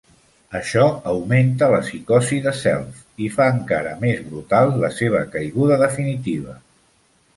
[0.59, 6.57] Això augmenta la psicosi de Self i fa encara més brutal la seva caiguda definitiva.